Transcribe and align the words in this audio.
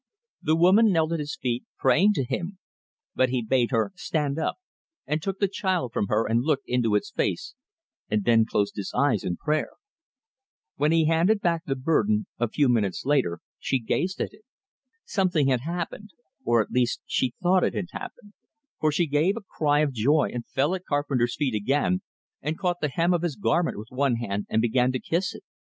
The 0.41 0.55
woman 0.55 0.91
knelt 0.91 1.11
at 1.13 1.19
his 1.19 1.37
feet, 1.39 1.63
praying 1.77 2.13
to 2.13 2.23
him; 2.25 2.57
but 3.13 3.29
he 3.29 3.43
bade 3.43 3.69
her 3.69 3.91
stand 3.95 4.39
up, 4.39 4.55
and 5.05 5.21
took 5.21 5.37
the 5.37 5.47
child 5.47 5.93
from 5.93 6.07
her, 6.07 6.25
and 6.27 6.41
looked 6.41 6.63
into 6.65 6.95
its 6.95 7.11
face, 7.11 7.53
and 8.09 8.23
then 8.23 8.45
closed 8.47 8.75
his 8.77 8.91
eyes 8.97 9.23
in 9.23 9.37
prayer. 9.37 9.69
When 10.75 10.91
he 10.91 11.05
handed 11.05 11.39
back 11.39 11.65
the 11.65 11.75
burden, 11.75 12.25
a 12.39 12.47
few 12.47 12.67
minutes 12.67 13.05
later, 13.05 13.41
she 13.59 13.77
gazed 13.77 14.19
at 14.19 14.33
it. 14.33 14.41
Something 15.05 15.49
had 15.49 15.61
happened, 15.61 16.09
or 16.43 16.63
at 16.63 16.71
least 16.71 17.01
she 17.05 17.35
thought 17.39 17.63
it 17.63 17.75
had 17.75 17.91
happened, 17.91 18.33
for 18.79 18.91
she 18.91 19.05
gave 19.05 19.37
a 19.37 19.41
cry 19.55 19.81
of 19.81 19.93
joy, 19.93 20.31
and 20.33 20.47
fell 20.47 20.73
at 20.73 20.83
Carpenter's 20.83 21.35
feet 21.35 21.53
again, 21.53 22.01
and 22.41 22.57
caught 22.57 22.79
the 22.81 22.89
hem 22.89 23.13
of 23.13 23.21
his 23.21 23.35
garment 23.35 23.77
with 23.77 23.89
one 23.91 24.15
hand 24.15 24.47
and 24.49 24.63
began 24.63 24.91
to 24.93 24.99
kiss 24.99 25.35
it. 25.35 25.43